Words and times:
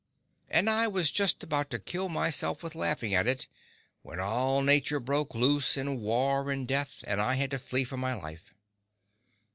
—and 0.49 0.67
I 0.67 0.87
was 0.87 1.11
just 1.11 1.43
about 1.43 1.69
to 1.69 1.77
kill 1.77 2.09
myself 2.09 2.63
with 2.63 2.73
laughing 2.73 3.13
at 3.13 3.27
it 3.27 3.45
when 4.01 4.19
all 4.19 4.63
nature 4.63 4.99
broke 4.99 5.35
loose 5.35 5.77
in 5.77 5.99
war 6.01 6.49
and 6.49 6.67
death, 6.67 7.03
and 7.03 7.21
I 7.21 7.35
had 7.35 7.51
to 7.51 7.59
flee 7.59 7.83
for 7.83 7.97
my 7.97 8.15
life. 8.15 8.51